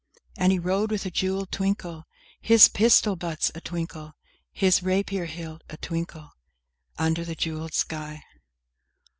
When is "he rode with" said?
0.51-1.05